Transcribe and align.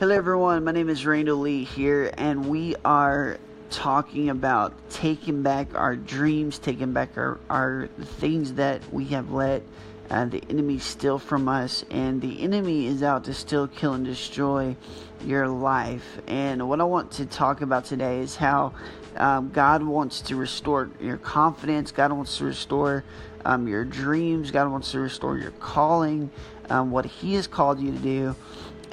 Hello, 0.00 0.14
everyone. 0.14 0.62
My 0.62 0.70
name 0.70 0.88
is 0.88 1.04
Randall 1.04 1.38
Lee 1.38 1.64
here, 1.64 2.12
and 2.16 2.46
we 2.46 2.76
are 2.84 3.36
talking 3.68 4.30
about 4.30 4.72
taking 4.90 5.42
back 5.42 5.74
our 5.74 5.96
dreams, 5.96 6.60
taking 6.60 6.92
back 6.92 7.18
our, 7.18 7.40
our 7.50 7.88
things 8.00 8.52
that 8.52 8.80
we 8.92 9.06
have 9.06 9.32
let 9.32 9.64
uh, 10.08 10.24
the 10.26 10.40
enemy 10.48 10.78
steal 10.78 11.18
from 11.18 11.48
us. 11.48 11.84
And 11.90 12.22
the 12.22 12.40
enemy 12.40 12.86
is 12.86 13.02
out 13.02 13.24
to 13.24 13.34
steal, 13.34 13.66
kill, 13.66 13.94
and 13.94 14.04
destroy 14.04 14.76
your 15.24 15.48
life. 15.48 16.20
And 16.28 16.68
what 16.68 16.80
I 16.80 16.84
want 16.84 17.10
to 17.14 17.26
talk 17.26 17.60
about 17.60 17.84
today 17.84 18.20
is 18.20 18.36
how 18.36 18.74
um, 19.16 19.50
God 19.50 19.82
wants 19.82 20.20
to 20.20 20.36
restore 20.36 20.90
your 21.00 21.16
confidence, 21.16 21.90
God 21.90 22.12
wants 22.12 22.38
to 22.38 22.44
restore 22.44 23.02
um, 23.44 23.66
your 23.66 23.84
dreams, 23.84 24.52
God 24.52 24.70
wants 24.70 24.92
to 24.92 25.00
restore 25.00 25.38
your 25.38 25.50
calling, 25.58 26.30
um, 26.70 26.92
what 26.92 27.04
He 27.04 27.34
has 27.34 27.48
called 27.48 27.80
you 27.80 27.90
to 27.90 27.98
do 27.98 28.36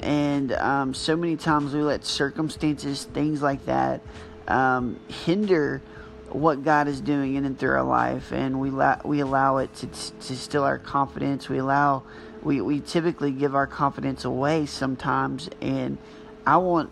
and 0.00 0.52
um, 0.52 0.94
so 0.94 1.16
many 1.16 1.36
times 1.36 1.74
we 1.74 1.82
let 1.82 2.04
circumstances, 2.04 3.04
things 3.04 3.42
like 3.42 3.64
that, 3.66 4.00
um, 4.48 5.00
hinder 5.08 5.82
what 6.30 6.64
God 6.64 6.88
is 6.88 7.00
doing 7.00 7.36
in 7.36 7.44
and 7.44 7.58
through 7.58 7.70
our 7.70 7.82
life, 7.82 8.32
and 8.32 8.60
we 8.60 8.70
la- 8.70 9.00
we 9.04 9.20
allow 9.20 9.58
it 9.58 9.74
to 9.76 9.86
to 9.86 10.36
steal 10.36 10.64
our 10.64 10.78
confidence. 10.78 11.48
We 11.48 11.58
allow 11.58 12.02
we 12.42 12.60
we 12.60 12.80
typically 12.80 13.32
give 13.32 13.54
our 13.54 13.66
confidence 13.66 14.24
away 14.24 14.66
sometimes, 14.66 15.48
and 15.60 15.98
I 16.46 16.58
want 16.58 16.90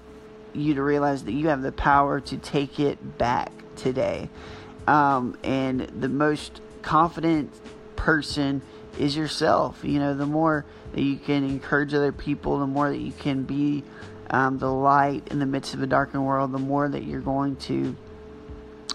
you 0.52 0.74
to 0.74 0.82
realize 0.82 1.24
that 1.24 1.32
you 1.32 1.48
have 1.48 1.62
the 1.62 1.72
power 1.72 2.20
to 2.20 2.36
take 2.36 2.78
it 2.78 3.18
back 3.18 3.52
today. 3.76 4.28
Um, 4.86 5.36
and 5.42 5.80
the 5.80 6.08
most 6.08 6.60
confident 6.82 7.52
person 8.04 8.60
is 8.98 9.16
yourself. 9.16 9.82
You 9.82 9.98
know, 9.98 10.14
the 10.14 10.26
more 10.26 10.66
that 10.92 11.00
you 11.00 11.16
can 11.16 11.42
encourage 11.42 11.94
other 11.94 12.12
people, 12.12 12.58
the 12.58 12.66
more 12.66 12.90
that 12.90 12.98
you 12.98 13.12
can 13.12 13.44
be 13.44 13.82
um, 14.28 14.58
the 14.58 14.70
light 14.70 15.28
in 15.30 15.38
the 15.38 15.46
midst 15.46 15.72
of 15.72 15.82
a 15.82 15.86
darkened 15.86 16.26
world, 16.26 16.52
the 16.52 16.58
more 16.58 16.86
that 16.86 17.04
you're 17.04 17.22
going 17.22 17.56
to 17.56 17.96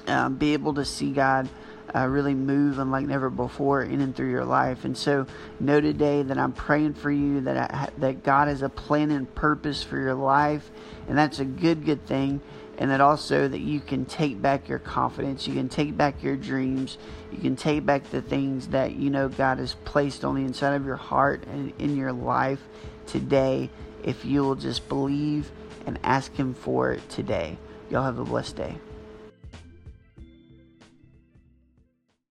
um, 0.05 0.35
be 0.35 0.53
able 0.53 0.75
to 0.75 0.85
see 0.85 1.11
God 1.11 1.49
uh, 1.95 2.05
really 2.05 2.35
move 2.35 2.77
and 2.77 2.91
like 2.91 3.07
never 3.07 3.31
before 3.31 3.81
in 3.81 3.99
and 3.99 4.15
through 4.15 4.29
your 4.29 4.45
life. 4.45 4.85
And 4.85 4.95
so, 4.95 5.25
know 5.59 5.81
today 5.81 6.21
that 6.21 6.37
I'm 6.37 6.53
praying 6.53 6.93
for 6.93 7.09
you 7.09 7.41
that 7.41 7.57
I, 7.57 7.89
that 7.97 8.21
God 8.23 8.47
has 8.47 8.61
a 8.61 8.69
plan 8.69 9.09
and 9.09 9.33
purpose 9.33 9.81
for 9.81 9.97
your 9.97 10.13
life, 10.13 10.69
and 11.07 11.17
that's 11.17 11.39
a 11.39 11.45
good 11.45 11.83
good 11.83 12.05
thing 12.05 12.41
and 12.79 12.89
that 12.89 13.01
also 13.01 13.47
that 13.47 13.59
you 13.59 13.79
can 13.79 14.05
take 14.05 14.41
back 14.41 14.67
your 14.67 14.79
confidence 14.79 15.47
you 15.47 15.53
can 15.53 15.69
take 15.69 15.95
back 15.95 16.23
your 16.23 16.35
dreams 16.35 16.97
you 17.31 17.37
can 17.37 17.55
take 17.55 17.85
back 17.85 18.09
the 18.09 18.21
things 18.21 18.69
that 18.69 18.95
you 18.95 19.11
know 19.11 19.29
god 19.29 19.59
has 19.59 19.75
placed 19.85 20.25
on 20.25 20.33
the 20.33 20.41
inside 20.41 20.73
of 20.73 20.85
your 20.85 20.95
heart 20.95 21.43
and 21.51 21.71
in 21.77 21.95
your 21.95 22.11
life 22.11 22.61
today 23.05 23.69
if 24.03 24.25
you 24.25 24.41
will 24.41 24.55
just 24.55 24.89
believe 24.89 25.51
and 25.85 25.99
ask 26.03 26.35
him 26.35 26.53
for 26.53 26.91
it 26.91 27.09
today. 27.09 27.57
Y'all 27.89 28.03
have 28.03 28.19
a 28.19 28.23
blessed 28.23 28.55
day 28.55 28.75